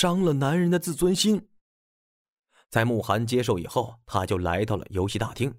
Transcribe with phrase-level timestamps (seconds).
[0.00, 1.48] 伤了男人的自尊心。
[2.70, 5.52] 在慕寒接受以后，他就来到了游戏大厅。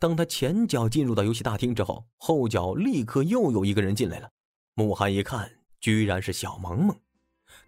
[0.00, 4.28] 当他前脚进入到游戏大厅之后，后脚立刻又有一个人进来了。
[4.74, 6.98] 慕寒一看，居然是小萌萌。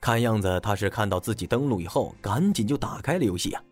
[0.01, 3.63] 看样子他是看到自己登录以后，赶紧就打开了游戏啊。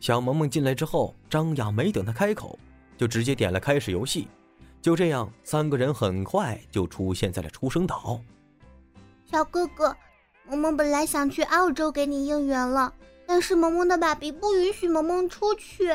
[0.00, 2.58] 小萌萌进来之后，张雅没等他开口，
[2.96, 4.28] 就直接点了开始游戏。
[4.80, 8.18] 就这样，三个人很快就出现在了出生岛。
[9.30, 9.94] 小哥哥，
[10.44, 12.92] 萌萌本来想去澳洲给你应援了，
[13.26, 15.92] 但是萌萌的爸比不允许萌萌出去。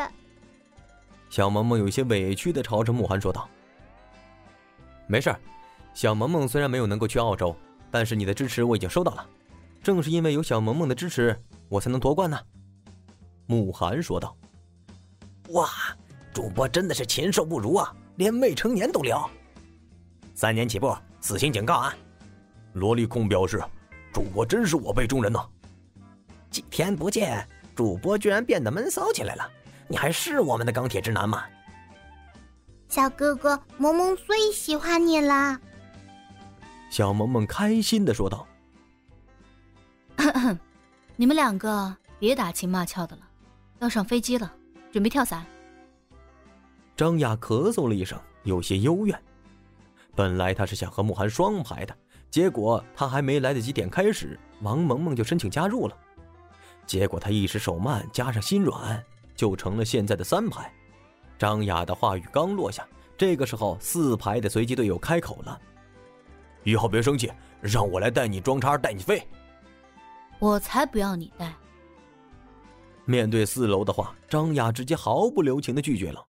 [1.30, 3.48] 小萌萌有些委屈的朝着慕寒说道
[5.06, 5.36] ：“没事
[5.94, 7.56] 小萌萌虽然没有能够去澳洲，
[7.92, 9.26] 但是你的支持我已经收到了。
[9.84, 11.38] 正是因为有小萌萌的支持，
[11.70, 12.40] 我才能夺冠呢。”
[13.46, 14.36] 慕寒说道。
[15.52, 15.70] “哇，
[16.34, 19.30] 主播真的是禽兽不如啊，连未成年都聊。
[20.34, 21.94] 三年起步，死刑警告啊！”
[22.74, 23.62] 萝莉控表示
[24.18, 25.48] ：“主播真是我辈中人呐。”
[26.50, 29.48] 几天不见，主播居然变得闷骚起来了。
[29.88, 31.44] 你还是我们的钢铁直男吗？
[32.90, 35.62] 小哥哥，萌萌最喜欢你啦！
[36.90, 38.48] 小萌萌开心的说道
[41.16, 43.22] ：“你们两个别打情骂俏的了，
[43.78, 44.52] 要上飞机了，
[44.92, 45.46] 准备跳伞。”
[46.98, 49.16] 张雅咳嗽了一声，有些幽怨。
[50.16, 51.96] 本来他是想和慕寒双排的，
[52.30, 55.98] 结果他还没来得及点开始，王萌萌就申请加入了。
[56.86, 59.04] 结果他一时手慢，加上心软。
[59.38, 60.74] 就成了现在的三排。
[61.38, 62.84] 张雅的话语刚落下，
[63.16, 65.62] 这个时候四排的随机队友开口了
[66.66, 69.22] ：“一号别生气，让我来带你装叉，带你飞。”
[70.42, 71.54] 我才不要你带！
[73.06, 76.26] 面对四楼的话，张雅直接毫不留情的拒绝了。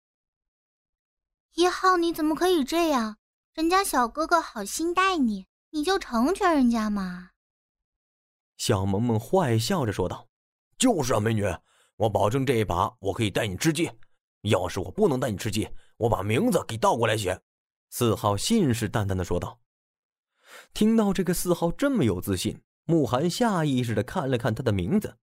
[1.55, 3.17] 一号，你怎么可以这样？
[3.55, 7.31] 人家小哥哥好心带你，你就成全人家嘛！
[8.57, 10.29] 小萌萌坏笑着说道
[10.79, 11.45] ：“就是啊，美女。”
[11.97, 13.91] 我保证这一把我可以带你吃鸡，
[14.43, 17.41] 要是我不能带你吃鸡，我把名字给倒过来写。”
[17.91, 19.61] 四号信誓旦旦的说道。
[20.73, 25.19] 听到这个四号这么有自信，慕寒下意识的看了看他的名字：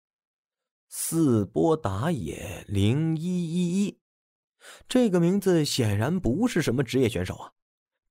[0.87, 3.99] 四波打野零一一一。
[4.87, 7.51] 这个名字显然不是什么职业选手啊。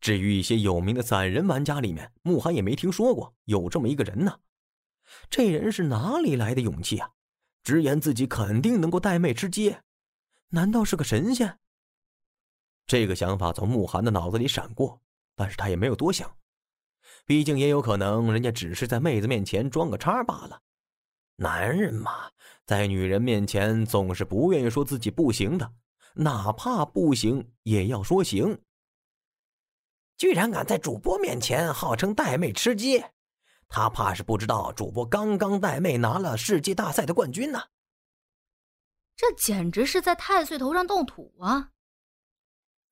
[0.00, 4.40] 至于一些有名的散人玩家里面，慕寒也没听说过有这么一个人呢。
[5.28, 7.10] 这人是哪里来的勇气啊？
[7.62, 9.76] 直言自己肯定能够带妹吃鸡，
[10.48, 11.58] 难道是个神仙？
[12.86, 15.00] 这个想法从慕寒的脑子里闪过，
[15.36, 16.34] 但是他也没有多想，
[17.26, 20.62] 毕竟也有可能人家只是在妹子面前装个叉罢了。
[21.36, 22.30] 男人嘛，
[22.64, 25.72] 在女人面前总是不愿意说自己不行的，
[26.14, 28.58] 哪怕不行也要说行。
[30.20, 33.02] 居然敢在主播面前号称带妹吃鸡！
[33.70, 37.58] 他怕是不知道主播刚刚带妹拿了世界大赛的冠军呢。
[39.16, 41.70] 这简直是在太岁头上动土啊！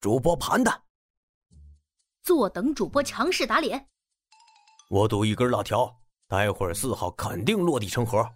[0.01, 0.85] 主播盘的，
[2.23, 3.91] 坐等主播强势打脸。
[4.89, 5.95] 我赌一根辣条，
[6.29, 8.27] 待会儿四号肯定落地成盒。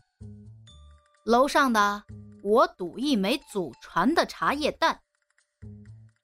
[1.24, 2.04] 楼上的，
[2.42, 5.00] 我赌一枚祖传的茶叶蛋。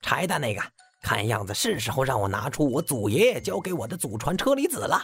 [0.03, 0.61] 柴蛋那个，
[1.01, 5.01] 看样子是时候让我拿出我祖爷爷教给我的祖传车厘子了。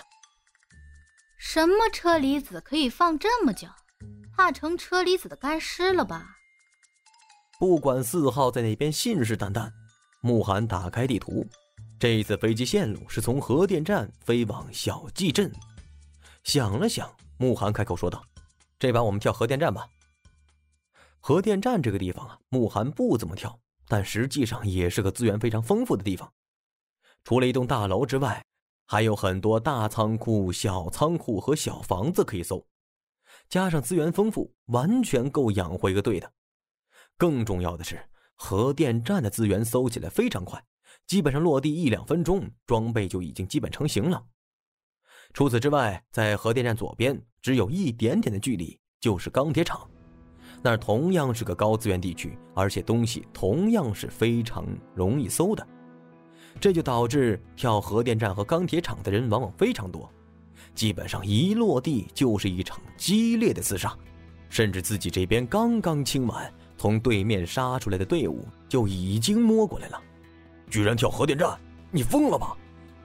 [1.38, 3.68] 什么车厘子可以放这么久？
[4.36, 6.38] 怕成车厘子的干尸了吧？
[7.58, 9.72] 不管四号在那边信誓旦旦，
[10.22, 11.48] 慕寒打开地图，
[11.98, 15.50] 这一次飞机线路是从核电站飞往小季镇。
[16.44, 18.22] 想了想，慕寒开口说道
[18.78, 19.88] ：“这把我们跳核电站吧。”
[21.22, 23.58] 核电站这个地方啊，慕寒不怎么跳，
[23.88, 26.32] 但实际上也是个资源非常丰富的地方。
[27.24, 28.44] 除了一栋大楼之外，
[28.86, 32.66] 还有很多大仓库、小仓库和小房子可以搜，
[33.50, 36.32] 加上资源丰富，完全够养活一个队的。
[37.18, 38.00] 更重要的是，
[38.36, 40.64] 核电站的资源搜起来非常快，
[41.08, 44.24] 基本上落地一两分钟，装备就已经基本成型了。
[45.34, 49.90] 除此之外，在核电站左边只有一点点的距离就是钢铁厂，
[50.66, 54.66] 那儿同样是个高资源地区，而且东西同样是非常
[54.96, 55.64] 容易搜的。
[56.60, 60.12] 这就导致跳核电站和钢铁厂的人往往非常多，
[60.74, 63.96] 基本上一落地就是一场激烈的厮杀，
[64.50, 70.02] 甚至自己这边刚刚清完，从对面杀出来的队伍就已经摸过来了。
[70.68, 71.56] 居然跳核电站，
[71.92, 72.58] 你疯了吧？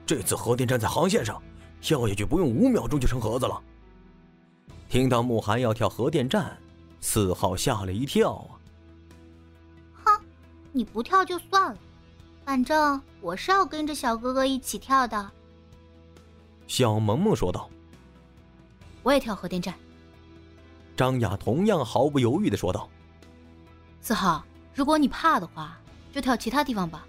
[0.03, 1.39] 这次核电站在航线上，
[1.79, 3.61] 跳下去不用五秒钟就成盒子了。
[4.89, 6.57] 听到慕寒要跳核电站，
[7.01, 8.55] 四号吓了一跳啊！
[10.05, 10.23] 哼，
[10.71, 11.77] 你不跳就算了。
[12.45, 15.31] 反正我是要跟着小哥哥一起跳的。”
[16.67, 17.69] 小萌萌说道。
[19.03, 19.73] “我也跳核电站。”
[20.95, 22.87] 张雅同样毫不犹豫的说道
[23.99, 25.77] ：“四号，如果你怕的话，
[26.13, 27.05] 就跳其他地方吧，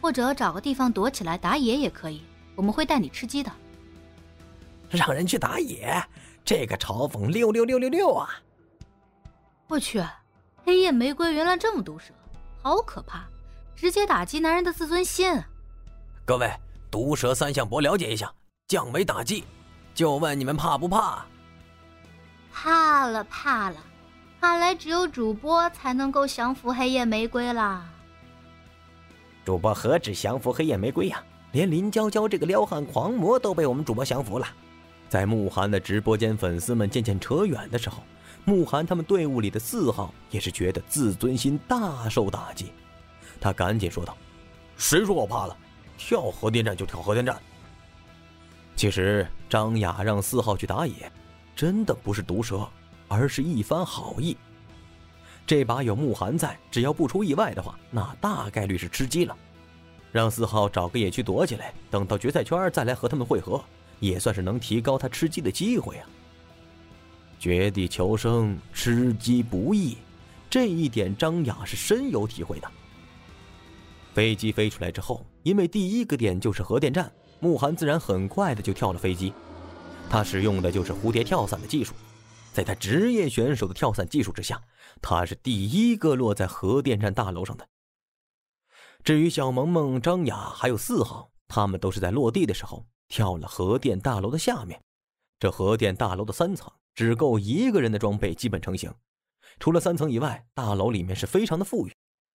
[0.00, 2.22] 或者找个地方躲起来打野也可以。
[2.54, 3.52] 我们会带你吃鸡的。”
[4.88, 6.02] 让人去打野，
[6.44, 8.30] 这个嘲讽六六六六六啊！
[9.68, 10.00] 我去，
[10.64, 12.14] 黑夜玫瑰原来这么毒舌，
[12.62, 13.24] 好可怕，
[13.74, 15.42] 直接打击男人的自尊心。
[16.24, 16.48] 各位，
[16.88, 18.32] 毒舌三项博了解一下，
[18.68, 19.44] 降维打击，
[19.92, 21.26] 就问你们怕不怕？
[22.52, 23.76] 怕了，怕了，
[24.40, 27.84] 看来只有主播才能够降服黑夜玫瑰啦。
[29.44, 31.20] 主播何止降服黑夜玫瑰呀，
[31.50, 34.46] 连林娇娇这个撩汉狂魔都被我们主播降服了。
[35.08, 38.02] 在慕寒的直播间，粉丝们渐渐扯远的时候，
[38.46, 42.72] 慕寒他们队伍里的四号也是觉得自尊心大受打击。
[43.40, 44.16] 他赶紧说道
[44.78, 45.56] ：“谁说我怕了？
[45.98, 47.36] 跳核电站就跳核电站。”
[48.76, 51.10] 其实张雅让四号去打野，
[51.56, 52.68] 真的不是毒舌，
[53.08, 54.36] 而是一番好意。
[55.44, 59.36] 这把有慕寒在，只要不出意外的话，那大概率是吃鸡了。
[60.12, 63.60] 让四号找个野区躲起来，等到决赛圈再来和他们会合。
[63.98, 66.06] 也算是能提高他吃鸡的机会啊！
[67.38, 69.96] 绝地求生，吃鸡不易，
[70.48, 72.70] 这一点张雅是深有体会的。
[74.14, 79.32] 飞机飞出来之后，因为第一个点就是核电站，慕寒自然很快的就跳了飞机。
[80.08, 81.94] 他使用的就是蝴蝶跳伞的技术，
[82.52, 84.60] 在他职业选手的跳伞技术之下，
[85.02, 87.66] 他是第一个落在核电站大楼上的。
[89.04, 92.86] 至于小萌萌、张雅还有四号，他们都是在落地的时候。
[93.08, 94.82] 跳了核电大楼的下面，
[95.38, 98.92] 这核电大楼的三层只够一个人的装备基本成型。
[99.58, 101.92] 除了三层以外，大楼里面是非常的富裕。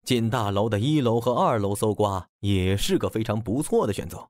[0.04, 4.30] 进大楼的一楼和二楼搜刮也是个非常不错的选择。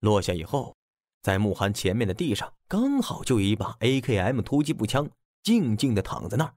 [0.00, 0.76] 落下以后，
[1.22, 5.10] 在慕寒前面的地上刚好就有一把 AKM 突击步枪，
[5.42, 6.54] 静静的躺在那儿。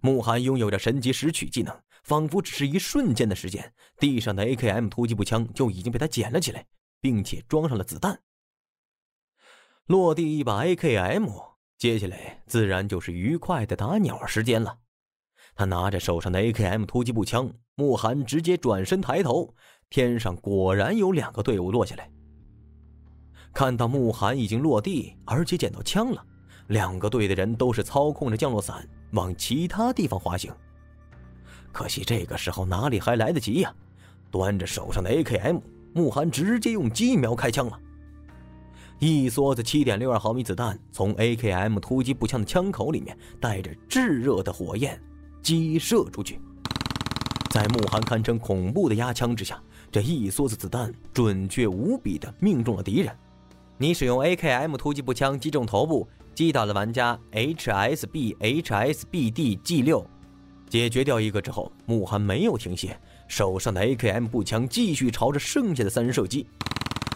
[0.00, 6.66] 慕寒拥有着神级拾取技能，仿佛只是一瞬间的时间，地上的 AKM 突击步枪就已经被他捡了起来。
[7.02, 8.22] 并且装上了子弹。
[9.86, 11.28] 落地一把 AKM，
[11.76, 14.78] 接下来自然就是愉快的打鸟时间了。
[15.56, 19.52] 他拿着手上的 AKM 突击步枪，慕寒直接转身抬头，
[19.90, 22.08] 天上果然有两个队伍落下来。
[23.52, 26.24] 看到慕寒已经落地，而且捡到枪了，
[26.68, 30.54] 两个队的人都是操控着降落伞往其他地方滑行。
[31.72, 33.74] 可惜这个时候哪里还来得及呀？
[34.30, 35.58] 端着手上的 AKM。
[35.94, 37.78] 慕寒直接用机瞄开枪了，
[39.04, 44.96] 一梭子七点六二毫米子弹从 AKM 突击步枪的枪口里面带着炙热的火焰
[45.42, 46.38] 击射出去，
[47.50, 49.60] 在慕寒堪称恐怖的压枪之下，
[49.90, 53.12] 这一梭子子弹准确无比的命中了敌人。
[53.76, 60.06] 你使用 AKM 突击步枪击中头部，击倒了玩家 HSB HSBD G 六，
[60.68, 62.96] 解决掉一个之后，慕寒没有停歇。
[63.26, 66.46] 手上的 AKM 步枪继续朝着剩下的三人射击，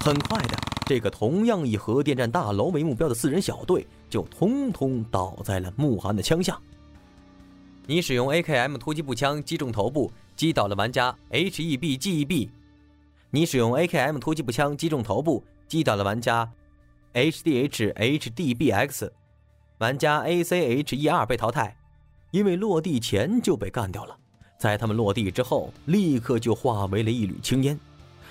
[0.00, 6.56] 很快的，这个同样以核电站大楼为目标的四人小队就通通倒在了慕寒的枪下。
[7.86, 12.48] 你使用 AKM 突击步枪击中头部，击倒了玩家 HEBGEB。
[13.30, 16.48] 你使用 AKM 突击步枪击中头部，击倒了玩家
[17.14, 19.10] HDHHDBX。
[19.78, 21.76] 玩家 ACHE2 被淘汰，
[22.30, 24.16] 因为落地前就被干掉了。
[24.56, 27.76] 在他们落地之后，立刻就化为了一缕青烟。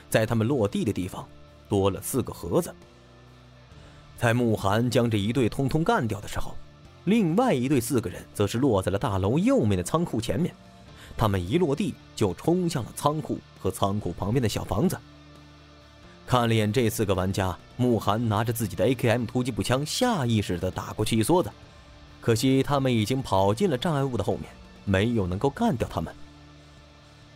[0.09, 1.27] 在他们落地的地方，
[1.69, 2.73] 多了四个盒子。
[4.17, 6.55] 在慕寒将这一队通通干掉的时候，
[7.05, 10.53] 另外一队四个人则是落在了大楼右面的仓库前面。
[11.17, 14.97] 他们一落地就冲向了仓库和仓库旁边的小房子。
[16.27, 21.51] 看了眼这四个玩家，慕寒拿着自己的 AKM 突击步枪，下意识地打过去一梭子。
[22.19, 24.49] 可惜他们已经跑进了障碍物的后面。
[24.87, 26.13] 没有能够干掉他们。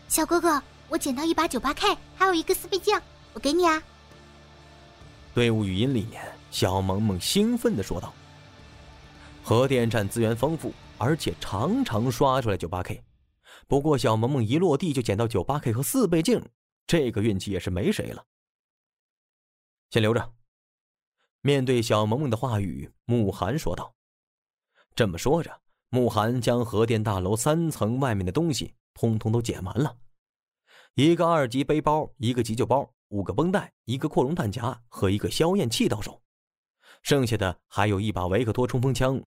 [0.08, 2.96] 小哥哥，我捡到一把九八 K，还有一个四倍镜，
[3.34, 3.82] 我给你啊。
[5.40, 8.14] 队伍语音里面，小萌萌兴奋的说道
[9.42, 13.02] ：“核电站资源丰富，而且常常刷出来九八 K。
[13.66, 16.46] 不过小萌萌一落地就捡到九八 K 和四倍镜，
[16.86, 18.26] 这个运气也是没谁了。
[19.92, 20.34] 先留着。”
[21.40, 23.96] 面对小萌萌的话语，慕寒说道
[24.94, 30.00] ：“这么说着。”慕寒将核电大楼三层外面的东西通通都捡完了，
[30.96, 36.22] 一个二级背包，一个急救包，五个绷带，一个扩容弹夹和一个消焰器到手，
[37.02, 39.24] 剩下的还有一把维克托冲锋枪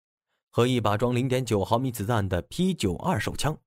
[0.50, 3.58] 和一把装零点九毫米子弹的 P 九二手枪。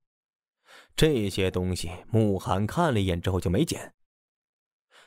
[0.95, 3.93] 这些东西慕寒看了一眼之后就没捡。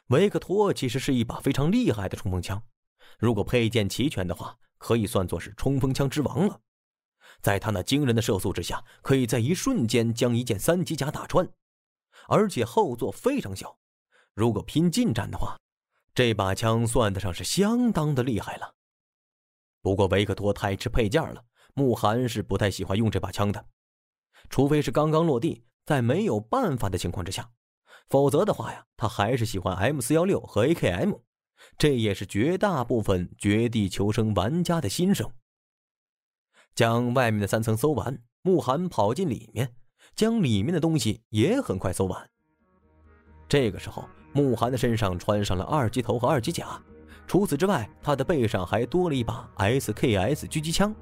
[0.08, 2.62] 维克托其实是一把非常厉害的冲锋枪，
[3.18, 6.60] 如果配件齐全的话，可以算作是冲锋枪之王了。
[7.40, 11.48] 在他那惊人的射速之下，可以在一瞬间将一件三级甲打穿，
[12.26, 13.78] 而且后座非常小。
[14.38, 15.59] 如果拼近战的话，
[16.14, 18.73] 这把枪算得上是相当的厉害了。
[19.83, 23.66] 不过维克多太吃配件了，慕寒是不太喜欢用这把枪的，
[24.49, 27.50] 除非是刚刚落地，在没有办法的情况之下，
[28.09, 31.18] 否则的话呀，他还是喜欢 M 四幺六和 AKM，
[31.76, 35.28] 这也是绝大部分绝地求生玩家的心声。
[36.76, 39.75] 将外面的三层搜完，慕寒跑进里面，
[40.14, 42.30] 将里面的东西也很快搜完。
[43.49, 44.09] 这个时候。
[44.32, 46.80] 慕寒的身上穿上了二级头和二级甲，
[47.26, 50.94] 除此之外，他的背上还多了一把 SKS 狙击枪。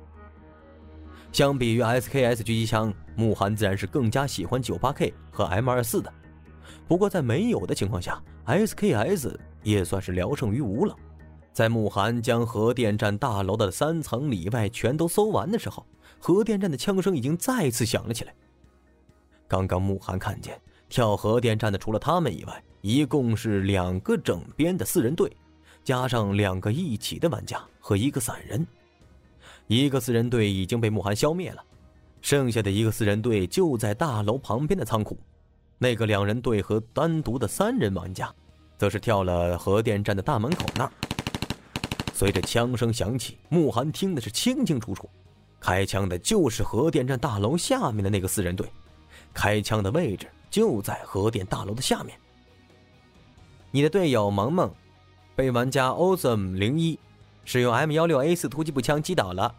[1.33, 6.13] 相比于 SKS 狙击枪，慕寒自然是更加喜欢 98K 和 M24 的。
[6.89, 10.97] 不过在没有的情况下，SKS 也算是聊胜于无了。
[11.53, 15.85] 在慕寒将核电站大楼的三层里外全都搜完的时候，
[16.19, 18.35] 核电站的枪声已经再次响了起来。
[19.49, 25.29] 刚刚慕寒看见跳核电站的除了他们以外，一共是两个整编的四人队，
[25.83, 28.65] 加上两个一起的玩家和一个散人。
[29.67, 31.65] 一个四人队已经被慕寒消灭了，
[32.23, 35.19] 剩下的一个四人队就在大楼旁边的仓库。
[35.79, 38.33] 那个两人队和单独的三人玩家，
[38.79, 40.93] 则是跳了核电站的大门口那儿。
[42.15, 45.11] 随着枪声响起，慕寒听的是清清楚楚，
[45.59, 48.71] 开枪的就是核电站大楼下面的那个四人队，
[49.35, 52.17] 开枪的位置就在核电大楼的下面。
[53.71, 54.71] 你的队友萌萌，
[55.35, 56.99] 被玩家 Awesome 零一
[57.45, 59.55] 使用 M 幺六 A 四突击步枪击倒了。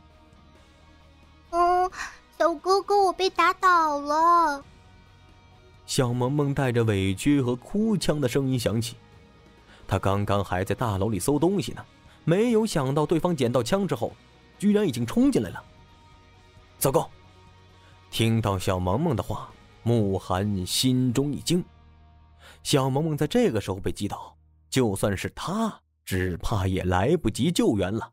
[1.51, 1.91] 嗯，
[2.37, 4.63] 小哥哥，我被打倒了。
[5.85, 8.95] 小萌萌带着委屈和哭腔的声音响起。
[9.87, 11.85] 他刚刚还在大楼里搜东西呢，
[12.25, 14.11] 没有想到对方捡到枪之后，
[14.59, 15.63] 居然已经冲进来了。
[16.77, 17.09] 糟糕！
[18.11, 19.49] 听到小萌萌的话，
[19.83, 21.63] 慕寒心中一惊。
[22.67, 24.37] 小萌萌在这个时候被击倒，
[24.69, 28.11] 就算是他，只怕也来不及救援了。